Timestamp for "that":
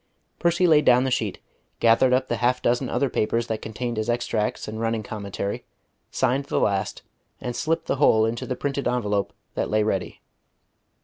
3.45-3.61, 9.53-9.69